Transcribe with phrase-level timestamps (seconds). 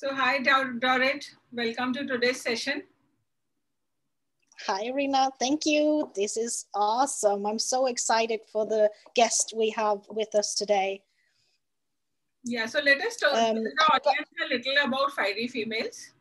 [0.00, 2.84] So hi, Dorit, Welcome to today's session.
[4.68, 5.30] Hi, Rina.
[5.40, 6.12] Thank you.
[6.14, 7.44] This is awesome.
[7.44, 11.02] I'm so excited for the guest we have with us today.
[12.44, 16.12] Yeah, so let us talk um, the audience a little about fiery females.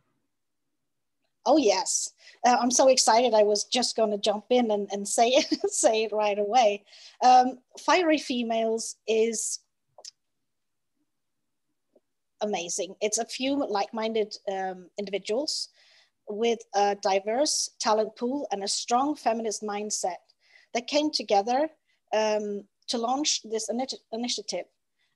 [1.45, 2.13] Oh yes,
[2.47, 3.35] uh, I'm so excited.
[3.35, 6.83] I was just going to jump in and, and say it say it right away.
[7.23, 9.59] Um, fiery females is
[12.41, 12.95] amazing.
[13.01, 15.69] It's a few like-minded um, individuals
[16.29, 20.21] with a diverse talent pool and a strong feminist mindset
[20.73, 21.69] that came together
[22.13, 23.69] um, to launch this
[24.11, 24.65] initiative.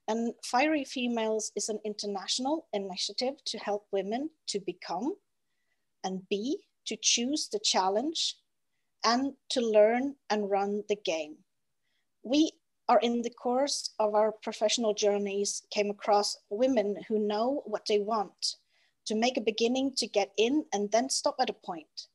[0.08, 5.14] And Fiery Females is an international initiative to help women to become
[6.04, 8.36] and be, to choose the challenge
[9.04, 11.36] and to learn and run the game.
[12.24, 12.52] We
[12.88, 17.98] are in the course of our professional journeys came across women who know what they
[17.98, 18.56] want
[19.06, 22.08] to make a beginning to get in and then stop at a point.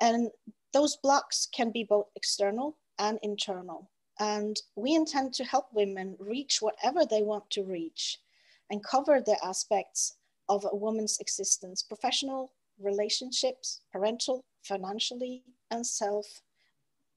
[0.00, 0.30] And
[0.72, 3.90] those blocks can be both external and internal.
[4.20, 8.20] And we intend to help women reach whatever they want to reach
[8.70, 10.16] and cover the aspects
[10.48, 16.42] of a woman's existence, professional, relationships, parental, financially, and self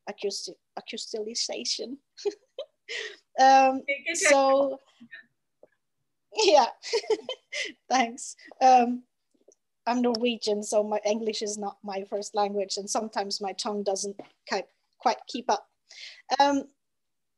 [0.07, 1.97] actualization.
[3.39, 3.81] um,
[4.13, 4.79] so,
[6.43, 6.67] yeah,
[7.89, 8.35] thanks.
[8.61, 9.03] Um,
[9.85, 14.19] I'm Norwegian, so my English is not my first language, and sometimes my tongue doesn't
[14.99, 15.65] quite keep up.
[16.39, 16.63] Um,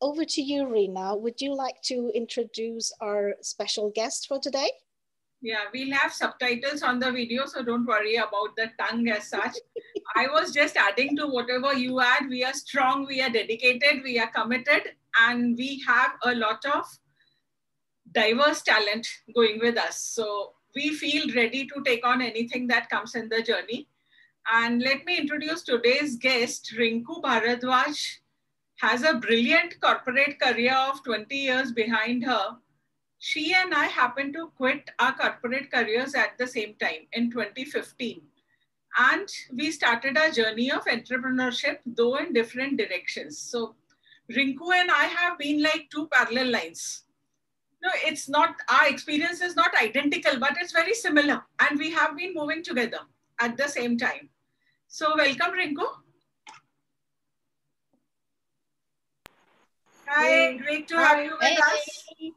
[0.01, 1.15] over to you, Rina.
[1.15, 4.71] Would you like to introduce our special guest for today?
[5.41, 9.55] Yeah, we'll have subtitles on the video, so don't worry about the tongue as such.
[10.15, 12.27] I was just adding to whatever you add.
[12.29, 16.85] We are strong, we are dedicated, we are committed, and we have a lot of
[18.11, 20.01] diverse talent going with us.
[20.01, 23.87] So we feel ready to take on anything that comes in the journey.
[24.51, 28.19] And let me introduce today's guest, Rinku Bhardwaj
[28.77, 32.57] has a brilliant corporate career of 20 years behind her.
[33.19, 38.21] She and I happened to quit our corporate careers at the same time in 2015.
[38.97, 43.37] And we started our journey of entrepreneurship, though in different directions.
[43.37, 43.75] So
[44.31, 47.03] Rinku and I have been like two parallel lines.
[47.81, 51.41] No, it's not, our experience is not identical, but it's very similar.
[51.59, 52.99] And we have been moving together
[53.39, 54.29] at the same time.
[54.87, 55.85] So welcome, Rinku.
[60.07, 61.03] Hi, great to Hi.
[61.03, 61.55] have you with hey.
[61.55, 62.33] us.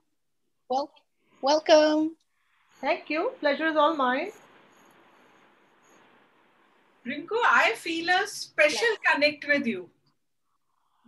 [0.69, 0.91] Well,
[1.43, 2.17] welcome.
[2.81, 3.33] Thank you.
[3.41, 4.31] Pleasure is all mine.
[7.07, 8.99] Rinku, I feel a special yes.
[9.13, 9.91] connect with you.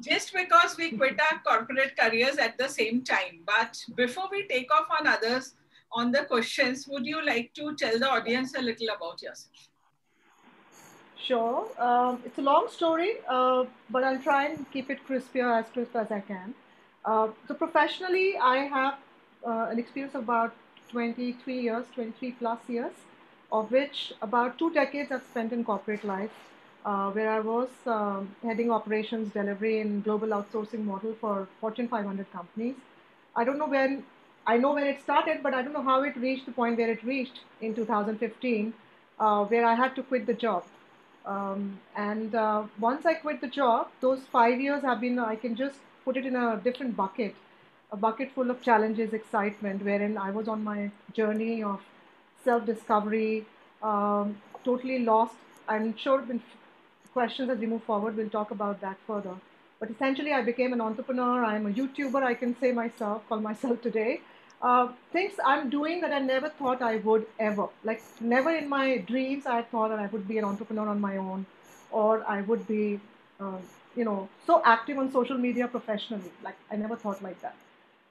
[0.00, 3.41] Just because we quit our corporate careers at the same time.
[3.47, 5.55] But before we take off on others,
[5.93, 9.69] on the questions, would you like to tell the audience a little about yourself?
[11.16, 11.69] Sure.
[11.78, 15.97] Um, it's a long story, uh, but I'll try and keep it crispier, as crisp
[15.97, 16.55] as I can.
[17.05, 18.99] Uh, so professionally, I have
[19.47, 20.55] uh, an experience of about
[20.91, 22.93] 23 years, 23 plus years,
[23.53, 26.31] of which about two decades I've spent in corporate life,
[26.84, 32.30] uh, where I was um, heading operations delivery in global outsourcing model for Fortune 500
[32.32, 32.74] companies.
[33.34, 34.04] I don't know when,
[34.46, 36.90] I know when it started, but I don't know how it reached the point where
[36.90, 38.74] it reached in 2015,
[39.18, 40.64] uh, where I had to quit the job.
[41.24, 45.56] Um, and uh, once I quit the job, those five years have been, I can
[45.56, 47.34] just put it in a different bucket,
[47.90, 51.80] a bucket full of challenges, excitement, wherein I was on my journey of
[52.44, 53.46] self discovery,
[53.82, 55.34] um, totally lost.
[55.66, 56.42] I'm sure in
[57.14, 59.34] questions as we move forward, we'll talk about that further.
[59.80, 61.44] But essentially, I became an entrepreneur.
[61.44, 64.20] I'm a YouTuber, I can say myself, call myself today.
[64.62, 67.66] Uh, things I'm doing that I never thought I would ever.
[67.91, 71.16] Like, never in my dreams I thought that I would be an entrepreneur on my
[71.16, 71.44] own
[71.91, 73.00] or I would be,
[73.41, 73.58] uh,
[73.94, 76.32] you know, so active on social media professionally.
[76.42, 77.56] Like, I never thought like that.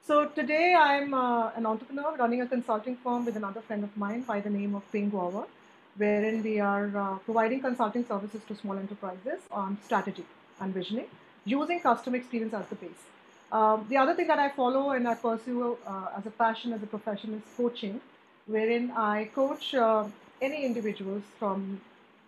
[0.06, 4.22] So today I'm uh, an entrepreneur running a consulting firm with another friend of mine
[4.22, 5.46] by the name of Ping Wawa,
[5.96, 10.24] wherein we are uh, providing consulting services to small enterprises on strategy
[10.60, 11.06] and visioning
[11.44, 13.04] using customer experience as the base.
[13.52, 16.82] Um, the other thing that I follow and I pursue uh, as a passion, as
[16.82, 18.00] a profession, is coaching,
[18.46, 20.04] wherein I coach uh,
[20.40, 21.80] any individuals from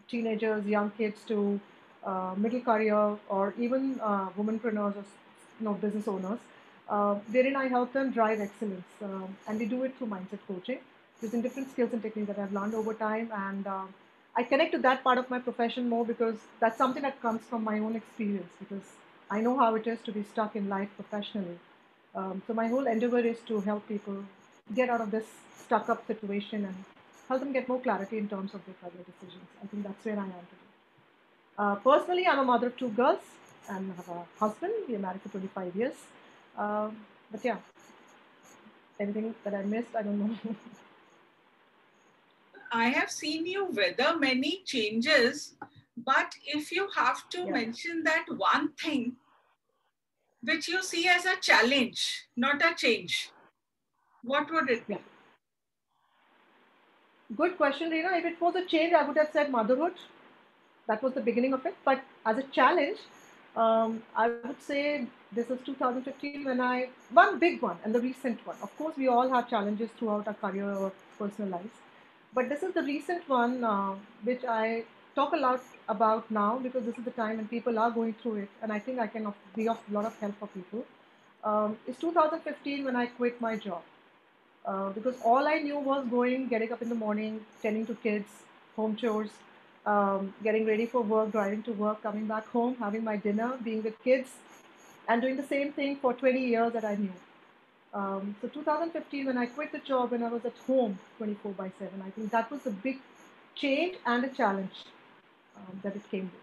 [0.09, 1.61] teenagers, young kids to
[2.05, 5.05] uh, middle career, or even uh, womenpreneurs or
[5.59, 6.39] you know, business owners,
[6.89, 8.85] uh, wherein I help them drive excellence.
[9.03, 10.79] Um, and we do it through mindset coaching,
[11.23, 13.31] using different skills and techniques that I've learned over time.
[13.35, 13.85] And uh,
[14.37, 17.65] I connect to that part of my profession more because that's something that comes from
[17.65, 18.51] my own experience.
[18.59, 18.83] Because
[19.31, 21.59] I know how it is to be stuck in life professionally.
[22.15, 24.25] Um, so my whole endeavor is to help people
[24.75, 25.27] get out of this
[25.65, 26.75] stuck up situation and
[27.29, 29.49] help them get more clarity in terms of their career decisions.
[29.63, 30.67] I think that's where I am today.
[31.59, 33.21] Uh, personally, I'm a mother of two girls
[33.69, 34.73] and have a husband.
[34.89, 35.95] We're married for 25 years.
[36.57, 36.91] Uh,
[37.31, 37.57] but yeah,
[39.01, 40.55] anything that I missed, I don't know.
[42.77, 45.55] I have seen you weather many changes,
[46.09, 47.53] but if you have to Yeah.
[47.59, 49.05] mention that one thing
[50.51, 52.03] which you see as a challenge,
[52.47, 53.15] not a change,
[54.33, 54.95] what would it be?
[54.95, 55.01] Yeah.
[57.39, 58.13] Good question, Reena.
[58.19, 59.95] If it was a change, I would have said motherhood.
[60.91, 61.81] That was the beginning of it.
[61.85, 63.01] But as a challenge,
[63.65, 66.91] um, I would say this is 2015 when I,
[67.23, 68.57] one big one and the recent one.
[68.69, 71.83] Of course, we all have challenges throughout our career or personal lives.
[72.37, 74.85] But this is the recent one uh, which I
[75.15, 78.35] talk a lot about now because this is the time when people are going through
[78.43, 78.51] it.
[78.61, 80.85] And I think I can be of a lot of help for people.
[81.43, 83.83] Um, it's 2015 when I quit my job
[84.67, 88.29] uh, because all I knew was going, getting up in the morning, tending to kids,
[88.77, 89.31] home chores,
[89.87, 93.83] um, getting ready for work, driving to work, coming back home, having my dinner, being
[93.83, 94.29] with kids,
[95.09, 97.13] and doing the same thing for 20 years that I knew.
[97.97, 101.73] Um, so 2015, when I quit the job and I was at home 24 by
[101.79, 102.99] 7, I think that was a big
[103.55, 104.85] change and a challenge
[105.57, 106.43] um, that it came with.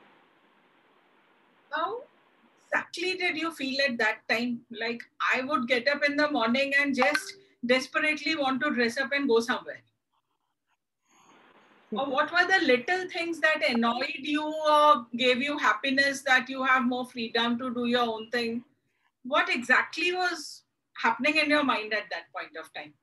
[1.69, 2.01] How
[2.65, 4.61] exactly did you feel at that time?
[4.71, 5.03] Like
[5.33, 9.27] I would get up in the morning and just desperately want to dress up and
[9.27, 9.81] go somewhere.
[11.91, 16.63] Or what were the little things that annoyed you or gave you happiness that you
[16.63, 18.63] have more freedom to do your own thing?
[19.23, 20.62] What exactly was
[20.94, 22.94] happening in your mind at that point of time?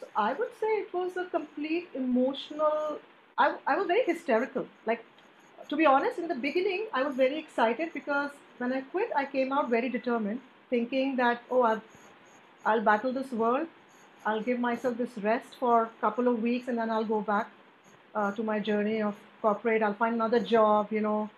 [0.00, 2.98] So I would say it was a complete emotional.
[3.38, 4.66] I, I was very hysterical.
[4.86, 5.04] Like,
[5.68, 9.24] to be honest, in the beginning, I was very excited because when I quit, I
[9.24, 11.82] came out very determined, thinking that, oh, I'll,
[12.64, 13.68] I'll battle this world.
[14.24, 17.48] I'll give myself this rest for a couple of weeks and then I'll go back
[18.14, 19.82] uh, to my journey of corporate.
[19.82, 21.30] I'll find another job, you know,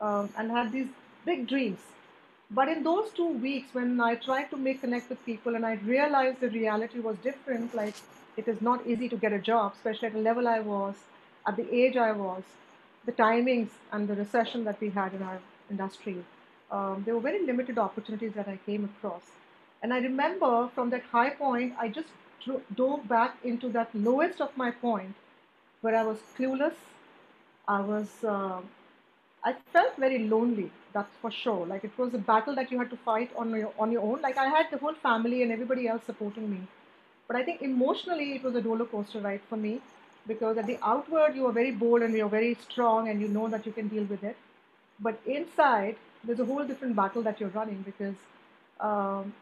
[0.00, 0.88] um, and had these
[1.24, 1.78] big dreams.
[2.52, 5.74] But in those two weeks, when I tried to make connect with people and I
[5.74, 7.94] realized the reality was different, like
[8.36, 10.94] it is not easy to get a job, especially at the level I was,
[11.46, 12.42] at the age I was,
[13.06, 15.38] the timings and the recession that we had in our
[15.70, 16.24] industry,
[16.70, 19.22] um, there were very limited opportunities that I came across.
[19.82, 22.08] And I remember from that high point, I just
[22.74, 25.14] dove back into that lowest of my point
[25.80, 26.74] where I was clueless.
[27.68, 28.60] I was, uh,
[29.44, 31.66] I felt very lonely, that's for sure.
[31.66, 34.20] Like it was a battle that you had to fight on your, on your own.
[34.20, 36.60] Like I had the whole family and everybody else supporting me.
[37.26, 39.80] But I think emotionally it was a roller coaster ride for me
[40.26, 43.48] because at the outward you are very bold and you're very strong and you know
[43.48, 44.36] that you can deal with it.
[45.00, 48.14] But inside there's a whole different battle that you're running because
[48.80, 49.32] um,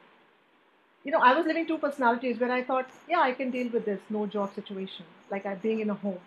[1.05, 3.85] you know, I was living two personalities where I thought, yeah, I can deal with
[3.85, 6.21] this no job situation, like I being in a home.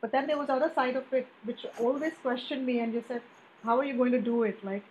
[0.00, 3.22] But then there was other side of it which always questioned me and just said,
[3.64, 4.62] how are you going to do it?
[4.64, 4.84] Like,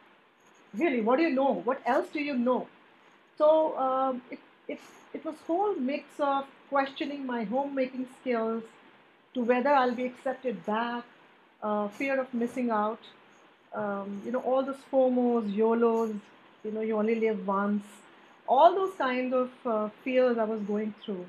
[0.73, 1.61] really, what do you know?
[1.63, 2.67] What else do you know?
[3.37, 4.79] So um, it, it,
[5.13, 8.63] it was whole mix of questioning my homemaking skills
[9.33, 11.03] to whether I'll be accepted back,
[11.61, 12.99] uh, fear of missing out,
[13.73, 16.15] um, you know, all those FOMOs, YOLOs,
[16.63, 17.83] you know, you only live once,
[18.47, 21.25] all those kind of uh, fears I was going through.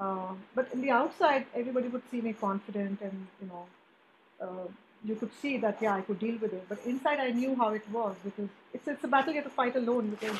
[0.00, 3.66] Uh, but in the outside, everybody would see me confident and, you know,
[4.40, 4.68] uh,
[5.04, 6.64] you could see that, yeah, I could deal with it.
[6.68, 9.54] But inside, I knew how it was because it's, it's a battle you have to
[9.54, 10.36] fight alone because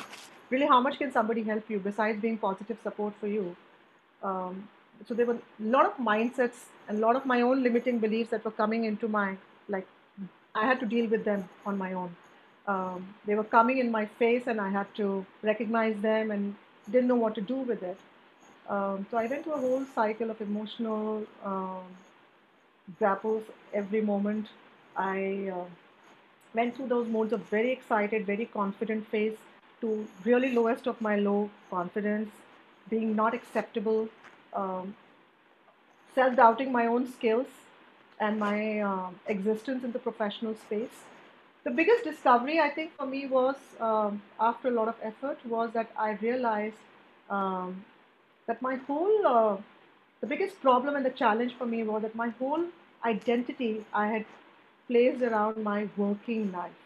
[0.49, 3.55] really, how much can somebody help you besides being positive support for you?
[4.23, 4.69] Um,
[5.07, 8.31] so there were a lot of mindsets and a lot of my own limiting beliefs
[8.31, 9.37] that were coming into my,
[9.69, 9.87] like,
[10.55, 12.17] I had to deal with them on my own.
[12.67, 16.55] Um, they were coming in my face and I had to recognize them and
[16.91, 17.99] didn't know what to do with it.
[18.71, 21.83] Um, so I went through a whole cycle of emotional um,
[22.99, 23.43] grapples
[23.75, 24.47] every moment.
[24.97, 25.65] I uh,
[26.55, 29.37] went through those modes of very excited, very confident phase
[29.81, 32.31] to really lowest of my low confidence,
[32.89, 34.09] being not acceptable,
[34.55, 34.95] um,
[36.15, 37.47] self-doubting my own skills
[38.21, 41.05] and my um existence in the professional space.
[41.65, 45.71] The biggest discovery I think for me was um, after a lot of effort was
[45.73, 46.77] that I realized
[47.31, 47.85] um,
[48.51, 49.57] that my whole uh,
[50.21, 52.65] the biggest problem and the challenge for me was that my whole
[53.11, 54.25] identity I had
[54.89, 56.81] placed around my working life.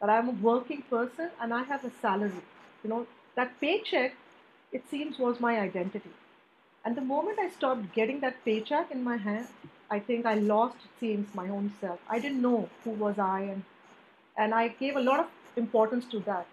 [0.00, 2.44] That I'm a working person and I have a salary.
[2.84, 4.14] You know, that paycheck,
[4.72, 6.10] it seems, was my identity.
[6.84, 9.48] And the moment I stopped getting that paycheck in my hand,
[9.90, 11.98] I think I lost, it seems, my own self.
[12.08, 13.64] I didn't know who was I, and
[14.36, 16.46] and I gave a lot of importance to that.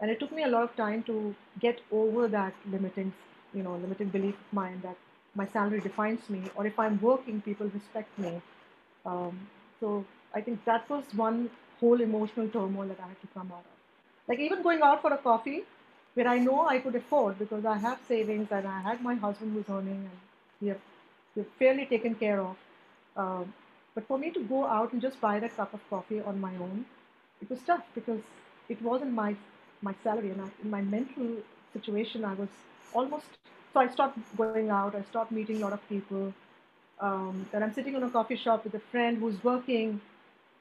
[0.00, 3.12] And it took me a lot of time to get over that limiting
[3.54, 4.96] you know, limiting belief of mine that
[5.34, 8.40] my salary defines me, or if I'm working, people respect me.
[9.06, 9.48] Um,
[9.80, 10.04] so
[10.34, 13.76] I think that was one whole emotional turmoil that I had to come out of.
[14.28, 15.64] Like even going out for a coffee,
[16.14, 19.52] where I know I could afford because I have savings and I had my husband
[19.54, 20.18] who's earning and
[20.60, 20.80] we have
[21.36, 22.56] we're fairly taken care of.
[23.16, 23.54] Um,
[23.94, 26.54] but for me to go out and just buy that cup of coffee on my
[26.56, 26.84] own,
[27.40, 28.20] it was tough because
[28.68, 29.36] it wasn't my
[29.82, 31.28] my salary and I, in my mental
[31.72, 32.48] situation I was
[32.92, 33.26] almost
[33.72, 34.94] so I stopped going out.
[34.94, 36.34] I stopped meeting a lot of people.
[37.00, 40.00] Um, then I'm sitting in a coffee shop with a friend who's working.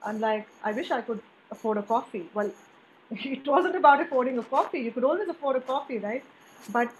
[0.06, 1.22] I'm like, I wish I could
[1.52, 2.30] afford a coffee.
[2.34, 2.52] Well,
[3.12, 4.80] it wasn't about affording a coffee.
[4.80, 6.24] You could always afford a coffee, right?
[6.72, 6.92] But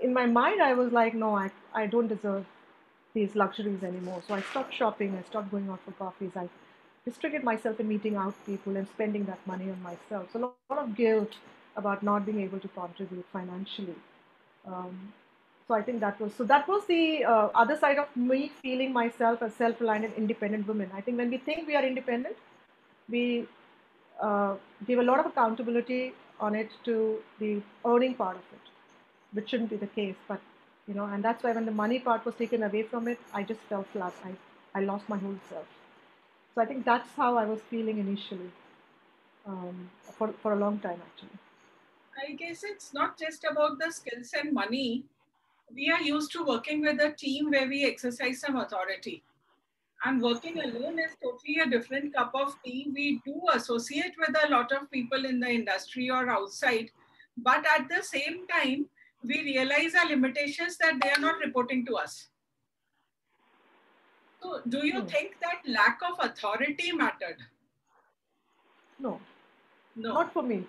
[0.00, 2.44] in my mind, I was like, no, I, I don't deserve
[3.14, 4.22] these luxuries anymore.
[4.28, 5.16] So I stopped shopping.
[5.18, 6.32] I stopped going out for coffees.
[6.36, 6.48] I
[7.06, 10.28] restricted myself in meeting out people and spending that money on myself.
[10.32, 11.32] So a lot of guilt
[11.76, 13.94] about not being able to contribute financially.
[14.66, 15.12] Um,
[15.68, 18.92] so I think that was so that was the uh, other side of me feeling
[18.92, 20.90] myself as self-reliant and independent woman.
[20.94, 22.36] I think when we think we are independent,
[23.08, 23.46] we
[24.20, 24.54] uh,
[24.86, 28.70] give a lot of accountability on it to the earning part of it,
[29.32, 30.14] which shouldn't be the case.
[30.28, 30.40] But
[30.86, 33.42] you know, and that's why when the money part was taken away from it, I
[33.42, 34.14] just fell flat.
[34.24, 34.34] I,
[34.78, 35.66] I lost my whole self.
[36.54, 38.50] So I think that's how I was feeling initially
[39.46, 41.38] um, for, for a long time, actually.
[42.16, 45.04] I guess it's not just about the skills and money.
[45.74, 49.22] We are used to working with a team where we exercise some authority.
[50.04, 52.90] And working alone is totally a different cup of tea.
[52.94, 56.90] We do associate with a lot of people in the industry or outside,
[57.36, 58.86] but at the same time,
[59.24, 62.28] we realize our limitations that they are not reporting to us.
[64.42, 65.06] So, do you hmm.
[65.06, 67.38] think that lack of authority mattered?
[68.98, 69.20] No,
[69.96, 70.64] no, not for me.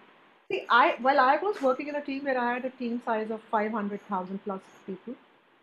[0.51, 3.32] See, I while I was working in a team where I had a team size
[3.32, 5.16] of five hundred thousand plus people,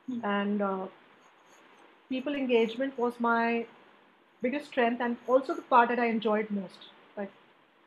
[0.07, 0.25] hmm.
[0.25, 0.87] and uh,
[2.09, 3.67] people engagement was my
[4.43, 6.91] biggest strength and also the part that I enjoyed most.
[7.17, 7.31] Like,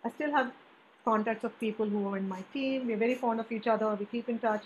[0.03, 0.51] I still have
[1.05, 2.87] contacts of people who are in my team.
[2.87, 3.93] We're very fond of each other.
[3.95, 4.63] We keep in touch.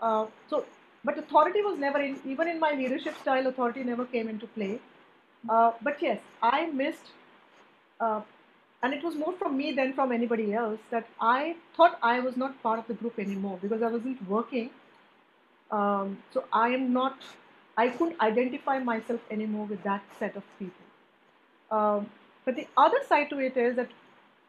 [0.00, 0.64] Uh, so,
[1.04, 4.80] but authority was never in, even in my leadership style, authority never came into play.
[5.48, 7.12] Uh, but yes, I missed,
[8.00, 8.22] uh,
[8.84, 12.36] and it was more from me than from anybody else that I thought I was
[12.36, 14.68] not part of the group anymore because I wasn't working.
[15.70, 17.16] Um, so I am not,
[17.78, 20.84] I couldn't identify myself anymore with that set of people.
[21.78, 22.10] Um,
[22.44, 23.88] but the other side to it is that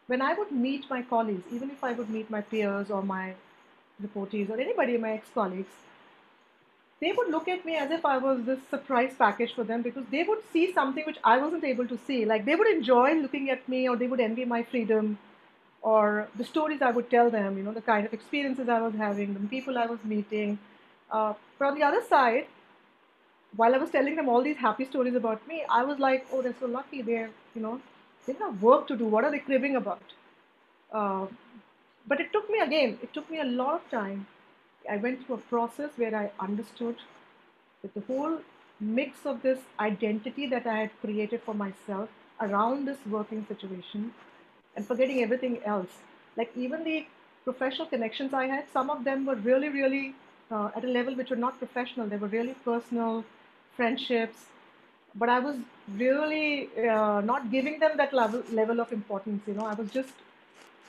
[0.08, 3.36] when I would meet my colleagues, even if I would meet my peers or my
[4.04, 5.72] reportees or anybody, my ex-colleagues,
[7.06, 10.06] they would look at me as if I was this surprise package for them because
[10.12, 12.26] they would see something which I wasn't able to see.
[12.26, 15.20] Like they would enjoy looking at me or they would envy my freedom
[15.84, 18.96] or the stories I would tell them, you know, the kind of experiences I was
[18.96, 20.58] having, the people I was meeting.
[21.12, 22.48] Uh, but on the other side,
[23.56, 26.42] while I was telling them all these happy stories about me, I was like, oh,
[26.42, 27.04] they're so lucky.
[27.04, 27.82] They're, you know,
[28.26, 29.06] they have work to do.
[29.06, 30.16] What are they cribbing about?
[30.92, 31.28] Uh,
[32.08, 34.26] but it took me again, it took me a lot of time.
[34.90, 36.98] I went through a process where I understood
[37.82, 38.40] that the whole
[38.80, 42.10] mix of this identity that I had created for myself
[42.42, 44.14] around this working situation
[44.76, 45.90] and forgetting everything else.
[46.36, 47.06] Like even the
[47.44, 50.16] professional connections I had, some of them were really, really
[50.52, 52.08] uh, at a level which were not professional.
[52.08, 53.24] They were really personal
[53.76, 54.46] friendships.
[55.16, 55.56] But I was
[55.96, 59.44] really uh, not giving them that level, level of importance.
[59.48, 60.14] You know, I was just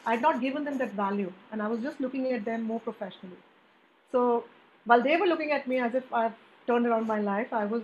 [0.04, 2.78] I had not given them that value, and I was just looking at them more
[2.78, 3.36] professionally.
[4.12, 4.44] So
[4.84, 6.34] while they were looking at me as if I've
[6.66, 7.82] turned around my life, I was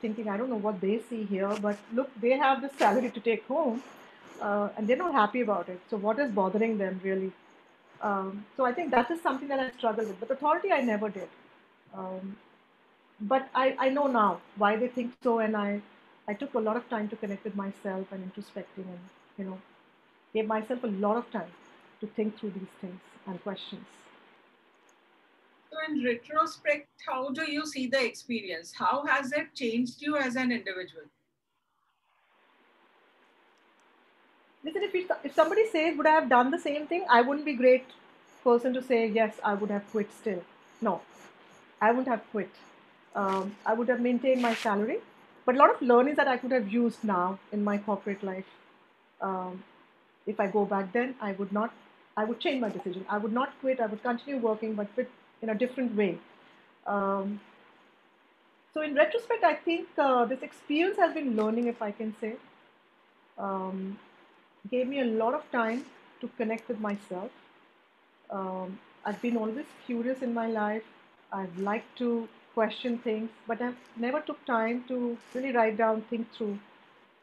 [0.00, 3.20] thinking, I don't know what they see here, but look, they have the salary to
[3.20, 3.82] take home,
[4.40, 5.80] uh, and they're not happy about it.
[5.90, 7.32] So what is bothering them really?
[8.00, 10.20] Um, so I think that is something that I struggle with.
[10.20, 11.28] But authority, I never did.
[11.94, 12.36] Um,
[13.20, 15.80] but I, I know now why they think so, and I,
[16.28, 19.00] I took a lot of time to connect with myself and introspecting and
[19.36, 19.58] you know
[20.32, 21.50] gave myself a lot of time
[22.00, 23.84] to think through these things and questions.
[25.86, 28.72] In retrospect, how do you see the experience?
[28.76, 31.04] How has it changed you as an individual?
[34.64, 37.04] Listen, if, if somebody says, Would I have done the same thing?
[37.08, 37.84] I wouldn't be a great
[38.42, 40.42] person to say, Yes, I would have quit still.
[40.80, 41.00] No,
[41.80, 42.50] I wouldn't have quit.
[43.14, 44.98] Um, I would have maintained my salary,
[45.46, 48.46] but a lot of learnings that I could have used now in my corporate life.
[49.20, 49.62] Um,
[50.26, 51.72] if I go back then, I would not,
[52.16, 53.06] I would change my decision.
[53.08, 53.80] I would not quit.
[53.80, 55.10] I would continue working, but fit
[55.42, 56.18] in a different way.
[56.86, 57.40] Um,
[58.74, 62.36] so in retrospect, I think uh, this experience has been learning, if I can say,
[63.38, 63.98] um,
[64.70, 65.84] gave me a lot of time
[66.20, 67.30] to connect with myself.
[68.30, 70.82] Um, I've been always curious in my life.
[71.32, 76.32] I've liked to question things, but I've never took time to really write down, think
[76.32, 76.58] through.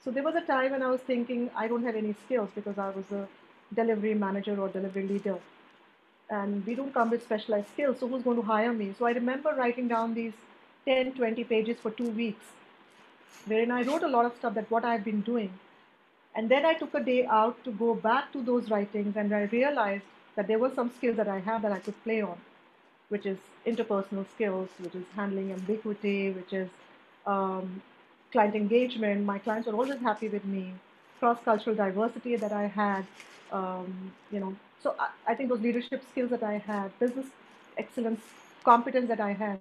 [0.03, 2.77] So there was a time when I was thinking I don't have any skills because
[2.77, 3.27] I was a
[3.74, 5.38] delivery manager or delivery leader.
[6.29, 8.96] And we don't come with specialized skills, so who's going to hire me?
[8.98, 10.34] So I remember writing down these
[10.86, 12.46] 10, 20 pages for two weeks,
[13.46, 15.51] wherein I wrote a lot of stuff that what I've been doing.
[16.36, 19.44] And then I took a day out to go back to those writings and I
[19.44, 20.03] realized
[20.36, 22.38] that there were some skills that I have that I could play on,
[23.10, 26.70] which is interpersonal skills, which is handling ambiguity, which is
[27.25, 27.82] um,
[28.32, 29.25] client engagement.
[29.25, 30.74] My clients were always happy with me.
[31.20, 33.05] Cross-cultural diversity that I had,
[33.51, 34.55] um, you know.
[34.86, 37.25] So I, I think those leadership skills that I had, business
[37.75, 38.22] excellence,
[38.63, 39.60] competence that I had.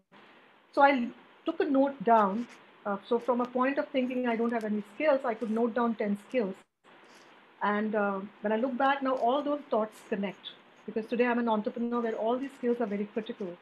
[0.75, 1.09] So I
[1.47, 2.47] took a note down.
[2.85, 5.75] Uh, so from a point of thinking I don't have any skills, I could note
[5.75, 6.54] down 10 skills.
[7.62, 10.50] And uh, when I look back now, all those thoughts connect
[10.85, 13.57] because today I'm an entrepreneur where all these skills are very critical.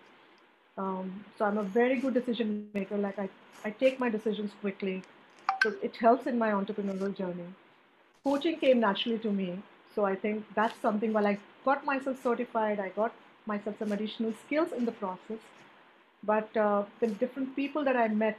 [0.77, 2.99] Um, so I'm a very good decision maker.
[2.99, 3.29] Like I,
[3.65, 5.05] I take my decisions quickly.
[5.63, 7.47] So it helps in my entrepreneurial journey.
[8.25, 9.63] Coaching came naturally to me.
[9.95, 13.13] So I think that's something while I got myself certified, I got
[13.47, 15.39] myself some additional skills in the process.
[16.25, 18.39] But uh, the different people that I met,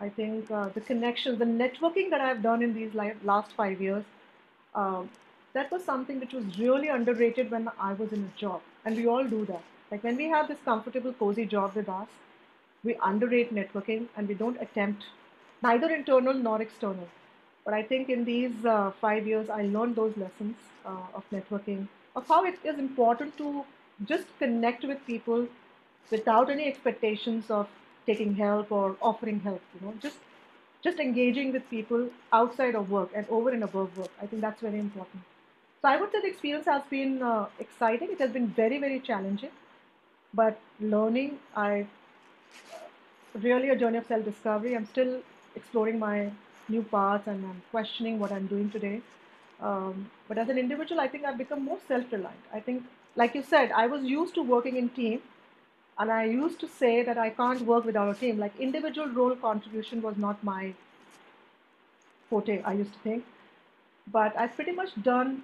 [0.00, 2.94] I think uh, the connections, the networking that I've done in these
[3.24, 4.04] last five years,
[4.74, 5.02] uh,
[5.54, 8.60] that was something which was really underrated when I was in a job.
[8.84, 9.62] And we all do that.
[9.90, 12.08] Like when we have this comfortable, cozy job with us,
[12.84, 15.04] we underrate networking and we don't attempt
[15.62, 17.08] neither internal nor external.
[17.64, 21.88] But I think in these uh, five years, I learned those lessons uh, of networking,
[22.16, 23.64] of how it is important to
[24.04, 25.48] just connect with people
[26.10, 27.68] without any expectations of
[28.06, 29.62] taking help or offering help.
[29.74, 30.18] You know, just
[30.82, 34.10] just engaging with people outside of work and over and above work.
[34.22, 35.22] I think that's very important.
[35.82, 38.10] So I would say the experience has been uh, exciting.
[38.12, 39.52] It has been very very challenging
[40.34, 41.86] but learning i
[43.42, 45.12] really a journey of self-discovery i'm still
[45.54, 46.30] exploring my
[46.68, 49.00] new paths and i'm questioning what i'm doing today
[49.60, 52.40] um, but as an individual i think i've become more self-reliant.
[52.52, 52.84] I think
[53.16, 55.22] like you said i was used to working in team
[55.98, 58.38] and i used to say that i can't work without a team.
[58.38, 60.74] Like individual role contribution was not my
[62.28, 63.24] forte i used to think.
[64.12, 65.42] But i've pretty much done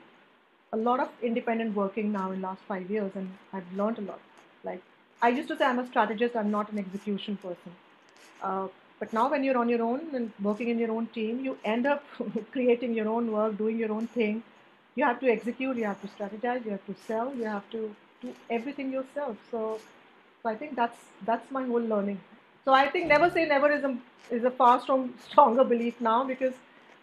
[0.73, 4.21] a lot of independent working now in last five years and i've learned a lot.
[4.65, 4.83] Like
[5.23, 7.75] I used to say I'm a strategist, I'm not an execution person.
[8.43, 8.69] Uh,
[9.03, 11.87] but now when you're on your own and working in your own team, you end
[11.93, 12.05] up
[12.53, 14.45] creating your own work, doing your own thing.
[14.95, 17.81] You have to execute, you have to strategize, you have to sell, you have to
[18.21, 19.37] do everything yourself.
[19.51, 19.81] So,
[20.41, 22.21] so I think that's that's my whole learning.
[22.65, 23.93] So I think never say never is a
[24.31, 26.55] is a far strong stronger belief now because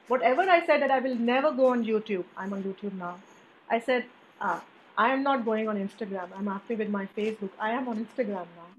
[0.08, 3.16] whatever I said that I will never go on YouTube, I'm on YouTube now.
[3.70, 4.06] I said,
[4.40, 4.64] ah,
[4.98, 6.30] I am not going on Instagram.
[6.38, 7.52] I'm active with my Facebook.
[7.60, 8.70] I am on Instagram now.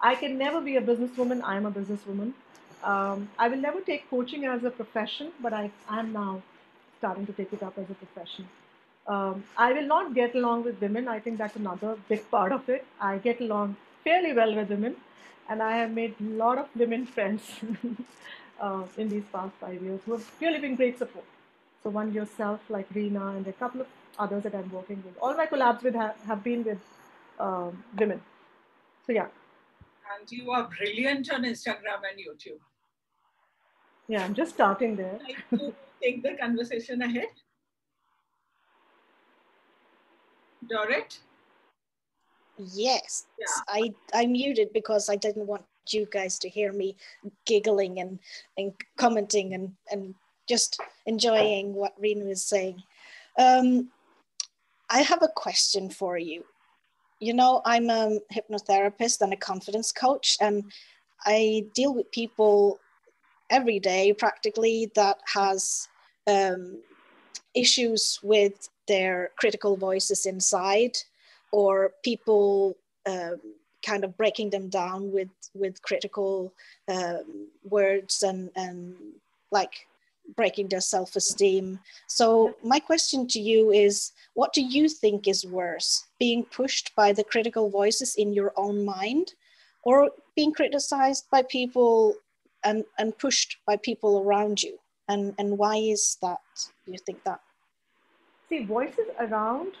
[0.00, 1.42] I can never be a businesswoman.
[1.42, 2.32] I am a businesswoman.
[2.82, 6.42] Um, I will never take coaching as a profession, but I am now
[6.98, 8.48] starting to take it up as a profession.
[9.06, 11.08] Um, I will not get along with women.
[11.08, 12.84] I think that's another big part of it.
[13.00, 14.96] I get along fairly well with women,
[15.48, 17.42] and I have made a lot of women friends
[18.60, 21.24] uh, in these past five years who have really been great support.
[21.82, 23.86] So one yourself, like Rena, and a couple of
[24.18, 25.14] others that I'm working with.
[25.20, 26.78] All my collabs with have, have been with
[27.38, 28.20] um, women.
[29.06, 29.28] So yeah.
[30.18, 32.60] And you are brilliant on Instagram and YouTube.
[34.08, 35.18] Yeah, I'm just starting there.
[35.22, 37.26] like to take the conversation ahead.
[40.70, 41.18] Dorrit?
[42.58, 43.46] Yes, yeah.
[43.68, 46.96] I, I muted because I didn't want you guys to hear me
[47.44, 48.18] giggling and,
[48.56, 50.14] and commenting and, and
[50.48, 52.82] just enjoying what Rena was saying.
[53.38, 53.90] Um,
[54.88, 56.44] I have a question for you.
[57.18, 60.64] You know, I'm a hypnotherapist and a confidence coach, and
[61.24, 62.78] I deal with people
[63.50, 65.88] every day practically that has
[66.26, 66.82] um,
[67.54, 70.96] issues with their critical voices inside
[71.52, 72.76] or people
[73.06, 73.40] um,
[73.84, 76.52] kind of breaking them down with with critical
[76.88, 78.94] um, words and and
[79.50, 79.86] like
[80.34, 81.78] breaking their self-esteem.
[82.08, 87.12] So my question to you is, what do you think is worse, being pushed by
[87.12, 89.34] the critical voices in your own mind
[89.84, 92.14] or being criticized by people
[92.64, 94.78] and, and pushed by people around you?
[95.08, 96.40] And, and why is that,
[96.84, 97.40] do you think that?
[98.48, 99.72] See, voices around,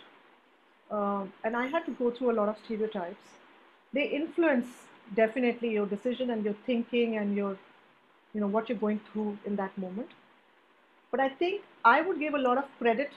[0.90, 3.24] uh, and I had to go through a lot of stereotypes.
[3.92, 4.66] They influence
[5.14, 7.58] definitely your decision and your thinking and your,
[8.32, 10.10] you know, what you're going through in that moment.
[11.16, 13.12] But I think I would give a lot of credit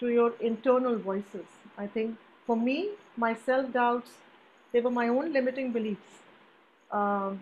[0.00, 1.46] to your internal voices.
[1.78, 2.78] I think for me,
[3.16, 4.18] my self doubts,
[4.72, 6.22] they were my own limiting beliefs.
[7.00, 7.36] um,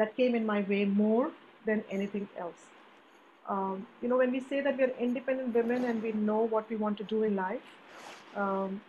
[0.00, 1.30] that came in my way more
[1.66, 2.66] than anything else.
[3.54, 6.70] Um, you know, when we say that we are independent women and we know what
[6.70, 7.68] we want to do in life,
[8.36, 8.80] um,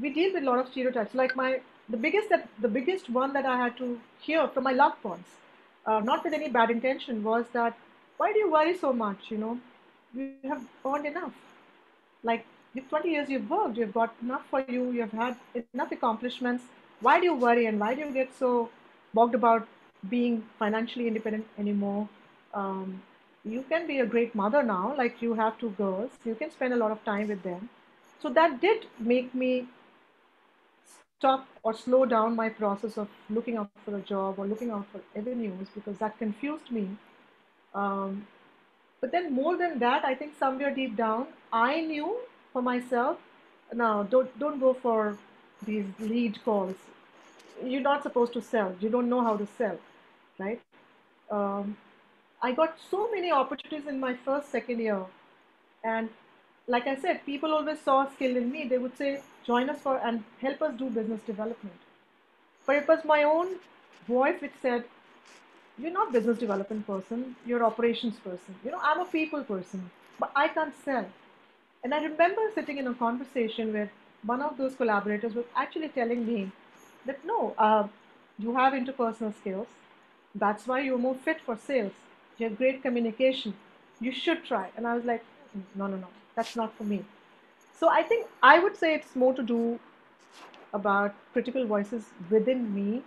[0.00, 1.14] we deal with a lot of stereotypes.
[1.14, 4.72] Like my, the biggest that the biggest one that I had to hear from my
[4.72, 5.26] loved ones,
[5.86, 7.76] uh, not with any bad intention, was that
[8.22, 9.30] why do you worry so much?
[9.30, 9.58] You know,
[10.14, 11.32] you have earned enough.
[12.22, 12.44] Like
[12.88, 15.36] 20 years you've worked, you've got enough for you, you've had
[15.74, 16.64] enough accomplishments.
[17.00, 18.70] Why do you worry and why do you get so
[19.12, 19.66] bogged about
[20.08, 22.08] being financially independent anymore?
[22.54, 23.02] Um,
[23.44, 26.72] you can be a great mother now, like you have two girls, you can spend
[26.72, 27.68] a lot of time with them.
[28.22, 29.66] So that did make me
[31.18, 34.86] stop or slow down my process of looking out for a job or looking out
[34.92, 36.90] for avenues because that confused me.
[37.74, 38.26] Um,
[39.00, 42.18] but then more than that, I think somewhere deep down, I knew
[42.52, 43.18] for myself,
[43.72, 45.16] no, don't don't go for
[45.64, 46.76] these lead calls.
[47.64, 48.74] You're not supposed to sell.
[48.80, 49.78] You don't know how to sell,
[50.38, 50.60] right?
[51.30, 51.76] Um,
[52.42, 55.04] I got so many opportunities in my first, second year.
[55.84, 56.08] And
[56.66, 58.66] like I said, people always saw skill in me.
[58.68, 61.76] They would say, join us for and help us do business development.
[62.66, 63.56] But it was my own
[64.06, 64.84] voice which said,
[65.78, 68.54] you're not business development person, you're operations person.
[68.64, 71.06] You know, I'm a people person, but I can't sell.
[71.84, 73.90] And I remember sitting in a conversation where
[74.24, 76.50] one of those collaborators was actually telling me
[77.06, 77.88] that no, uh,
[78.38, 79.66] you have interpersonal skills.
[80.34, 81.92] That's why you're more fit for sales
[82.38, 83.54] you have great communication.
[84.00, 84.70] You should try.
[84.76, 85.24] And I was like,
[85.74, 87.04] no, no, no, that's not for me.
[87.78, 89.78] So I think I would say it's more to do
[90.72, 93.02] about critical voices within me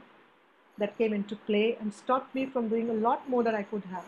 [0.77, 3.83] that came into play and stopped me from doing a lot more that I could
[3.85, 4.05] have.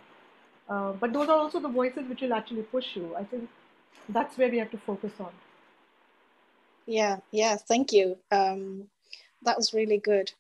[0.70, 3.16] Uh, but those are also the voices which will actually push you.
[3.16, 3.50] I think
[4.10, 5.32] that's where we have to focus on.
[6.86, 8.18] Yeah, yeah, thank you.
[8.32, 8.88] Um,
[9.44, 10.32] that was really good.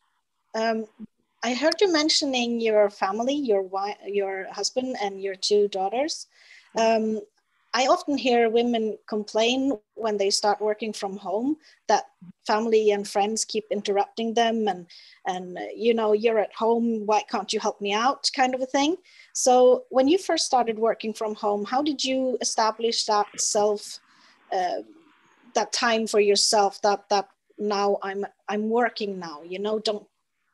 [0.55, 0.85] Um,
[1.43, 6.27] I heard you mentioning your family, your wife, your husband, and your two daughters.
[6.77, 7.21] Um,
[7.77, 12.05] I often hear women complain when they start working from home that
[12.47, 14.87] family and friends keep interrupting them and
[15.27, 18.31] and you know you're at home why can't you help me out?
[18.35, 18.95] kind of a thing.
[19.33, 23.99] So when you first started working from home, how did you establish that self
[24.51, 24.81] uh,
[25.53, 27.27] that time for yourself that that
[27.59, 30.07] now I'm I'm working now you know don't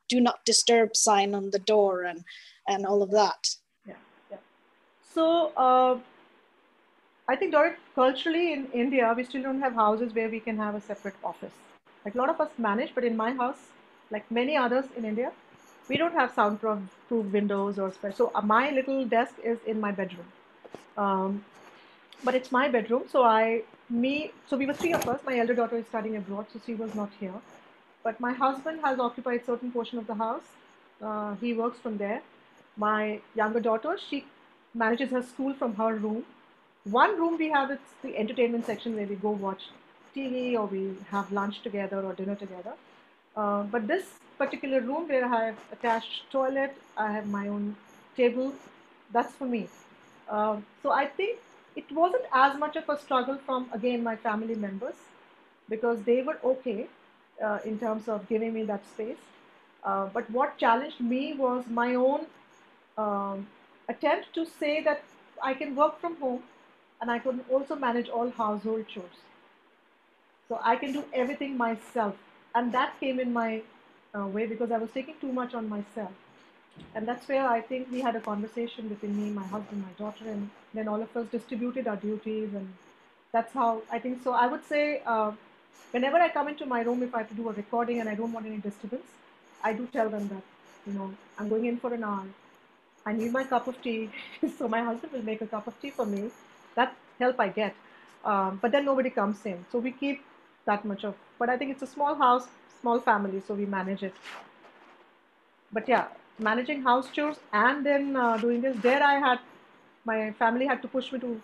[0.09, 2.25] do not disturb sign on the door and
[2.67, 3.41] and all of that?
[3.88, 4.43] Yeah yeah.
[5.13, 5.99] So uh,
[7.29, 10.75] i think Dorrit, culturally in india we still don't have houses where we can have
[10.75, 11.53] a separate office
[12.05, 13.63] like a lot of us manage but in my house
[14.12, 15.31] like many others in india
[15.89, 16.79] we don't have soundproof
[17.38, 20.29] windows or so uh, my little desk is in my bedroom
[20.97, 21.43] um,
[22.23, 25.55] but it's my bedroom so i me so we were three of us my elder
[25.62, 27.41] daughter is studying abroad so she was not here
[28.03, 30.43] but my husband has occupied certain portion of the house.
[31.01, 32.21] Uh, he works from there.
[32.77, 34.25] My younger daughter, she
[34.73, 36.25] manages her school from her room.
[36.86, 39.63] One room we have, it's the entertainment section where we go watch
[40.13, 42.74] TV or we have lunch together or dinner together.
[43.38, 44.04] Uh, but this
[44.38, 47.78] particular room where I have attached toilet, I have my own
[48.17, 48.54] table,
[49.13, 49.69] that's for me.
[50.30, 51.39] Uh, so I think
[51.78, 54.96] it wasn't as much of a struggle from, again, my family members
[55.69, 56.88] because they were okay
[57.41, 59.24] uh, in terms of giving me that space.
[59.86, 62.26] Uh, but what challenged me was my own
[62.98, 63.48] um,
[63.88, 65.02] attempt to say that
[65.41, 66.43] I can work from home
[67.03, 69.23] and I can also manage all household chores.
[70.47, 72.15] So I can do everything myself.
[72.55, 73.61] And that came in my
[74.17, 76.13] uh, way because I was taking too much on myself.
[76.95, 80.29] And that's where I think we had a conversation between me, my husband, my daughter,
[80.35, 82.53] and then all of us distributed our duties.
[82.53, 82.73] And
[83.33, 84.31] that's how I think so.
[84.31, 85.33] I would say uh,
[85.91, 88.15] whenever I come into my room, if I have to do a recording and I
[88.15, 89.11] don't want any disturbance,
[89.61, 90.43] I do tell them that,
[90.87, 92.25] you know, I'm going in for an hour.
[93.05, 94.09] I need my cup of tea.
[94.57, 96.31] so my husband will make a cup of tea for me.
[96.75, 97.75] That help I get.
[98.25, 99.65] Um, but then nobody comes in.
[99.71, 100.23] So we keep
[100.65, 102.47] that much of, but I think it's a small house,
[102.81, 104.13] small family, so we manage it.
[105.71, 106.07] But yeah,
[106.39, 109.39] managing house chores and then uh, doing this, there I had,
[110.05, 111.41] my family had to push me to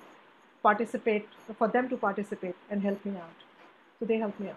[0.63, 3.39] participate, for them to participate and help me out.
[3.99, 4.55] So they helped me out.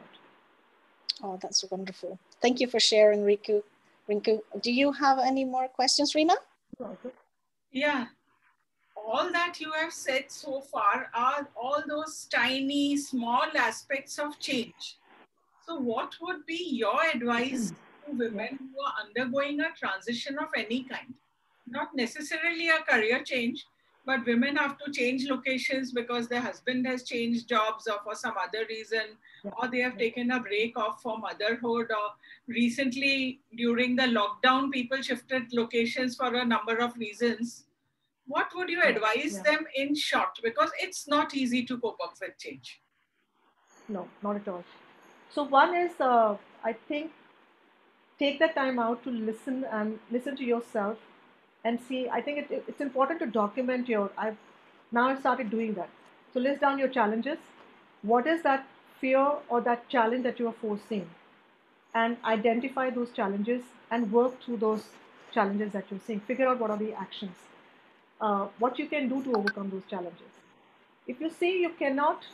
[1.22, 2.18] Oh, that's wonderful.
[2.40, 3.62] Thank you for sharing, Riku.
[4.08, 6.34] Rinku, do you have any more questions, Rina?
[7.72, 8.06] Yeah.
[9.04, 14.98] All that you have said so far are all those tiny, small aspects of change.
[15.66, 17.72] So, what would be your advice
[18.06, 18.12] hmm.
[18.12, 21.14] to women who are undergoing a transition of any kind?
[21.66, 23.64] Not necessarily a career change,
[24.04, 28.34] but women have to change locations because their husband has changed jobs or for some
[28.42, 32.10] other reason or they have taken a break off for motherhood or
[32.48, 37.64] recently during the lockdown people shifted locations for a number of reasons
[38.34, 39.42] what would you advise yeah.
[39.48, 42.78] them in short because it's not easy to cope up with change
[43.94, 44.64] No, not at all.
[45.34, 47.10] So one is, uh, I think,
[48.18, 50.98] take that time out to listen and listen to yourself
[51.64, 52.00] and see.
[52.18, 54.10] I think it, it's important to document your.
[54.26, 54.36] I've
[54.98, 55.90] now I started doing that.
[56.34, 57.38] So list down your challenges.
[58.12, 58.66] What is that
[59.00, 61.08] fear or that challenge that you are foreseeing,
[61.94, 64.84] and identify those challenges and work through those
[65.32, 66.20] challenges that you're seeing.
[66.20, 67.36] Figure out what are the actions,
[68.22, 70.32] uh, what you can do to overcome those challenges.
[71.06, 72.24] If you see you cannot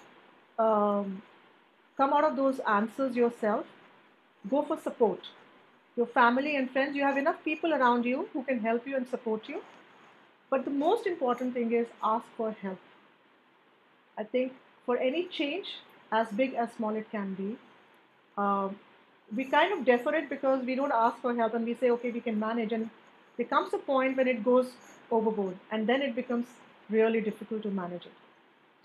[0.58, 1.22] um,
[1.96, 3.64] come out of those answers yourself,
[4.50, 5.20] go for support.
[5.96, 9.08] Your family and friends, you have enough people around you who can help you and
[9.08, 9.62] support you.
[10.50, 12.78] But the most important thing is ask for help.
[14.16, 14.52] I think
[14.84, 15.74] for any change,
[16.12, 17.56] as big as small it can be,
[18.36, 18.78] um,
[19.34, 22.10] we kind of defer it because we don't ask for help and we say, okay,
[22.10, 22.72] we can manage.
[22.72, 22.88] And
[23.36, 24.70] there comes a point when it goes
[25.10, 26.46] overboard and then it becomes
[26.90, 28.12] really difficult to manage it.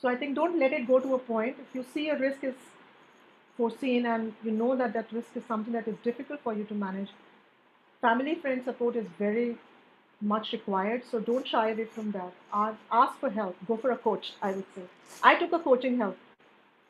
[0.01, 1.57] So I think don't let it go to a point.
[1.59, 2.55] If you see a risk is
[3.57, 6.73] foreseen and you know that that risk is something that is difficult for you to
[6.73, 7.09] manage,
[8.01, 9.57] family friend support is very
[10.21, 11.03] much required.
[11.09, 12.33] So don't shy away from that.
[12.91, 13.55] Ask, for help.
[13.67, 14.83] Go for a coach, I would say.
[15.21, 16.17] I took a coaching help.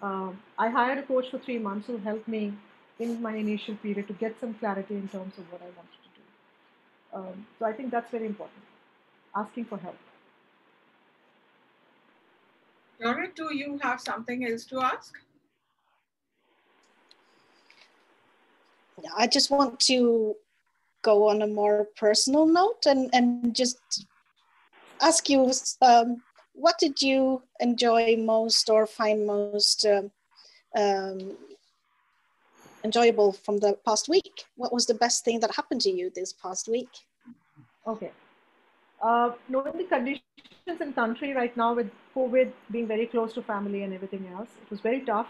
[0.01, 2.53] Um, I hired a coach for three months who helped me
[2.99, 6.11] in my initial period to get some clarity in terms of what I wanted to
[6.19, 6.23] do.
[7.17, 8.61] Um, so I think that's very important.
[9.35, 9.97] Asking for help.
[13.01, 15.13] Dorit, do you have something else to ask
[19.17, 20.35] I just want to
[21.01, 24.07] go on a more personal note and, and just
[25.01, 26.21] ask you um,
[26.53, 30.11] what did you enjoy most or find most um,
[30.77, 31.37] um,
[32.83, 34.45] enjoyable from the past week?
[34.55, 36.89] What was the best thing that happened to you this past week?
[37.87, 38.11] Okay.
[39.03, 43.83] Uh, knowing the conditions in country right now with COVID being very close to family
[43.83, 45.27] and everything else, it was very tough.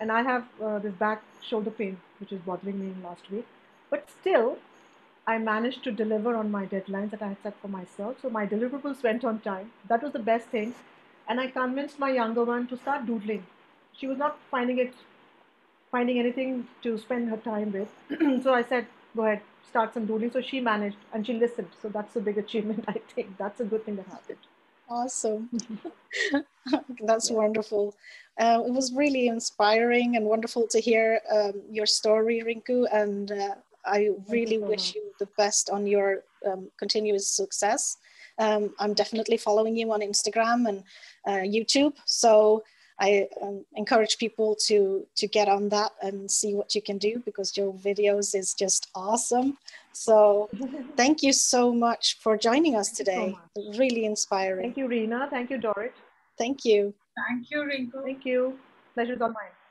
[0.00, 3.46] And I have uh, this back shoulder pain, which is bothering me in last week.
[3.90, 4.58] But still,
[5.24, 8.16] I managed to deliver on my deadlines that I had set for myself.
[8.20, 9.70] So my deliverables went on time.
[9.88, 10.74] That was the best thing.
[11.28, 13.46] And I convinced my younger one to start doodling.
[13.96, 14.94] She was not finding it,
[15.92, 18.42] finding anything to spend her time with.
[18.42, 20.30] so I said, go ahead, start some doodling.
[20.32, 21.68] So she managed and she listened.
[21.80, 23.36] So that's a big achievement, I think.
[23.38, 24.38] That's a good thing that happened.
[24.88, 25.50] Awesome.
[27.00, 27.36] That's Yeah.
[27.36, 27.94] wonderful.
[28.38, 32.86] Uh, it was really inspiring and wonderful to hear um, your story, Rinku.
[32.92, 34.94] And uh, I really so wish much.
[34.94, 37.96] you the best on your um, continuous success.
[38.38, 40.84] Um, I'm definitely following you on Instagram and
[41.26, 41.94] uh, YouTube.
[42.06, 42.62] So
[43.02, 47.20] I um, encourage people to to get on that and see what you can do
[47.24, 49.58] because your videos is just awesome.
[49.92, 50.48] So
[50.96, 53.78] thank you so much for joining us Thank you so today.
[53.78, 54.66] really inspiring.
[54.66, 55.28] Thank you, Reena.
[55.30, 55.94] Thank you, Dorit.
[56.38, 56.94] Thank you.
[57.22, 58.40] thank you rinku Thank you.
[58.94, 59.61] Pleasure's all mine.